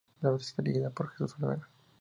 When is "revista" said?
0.31-0.49